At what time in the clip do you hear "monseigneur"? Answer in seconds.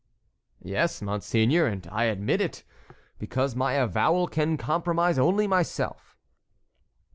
1.03-1.67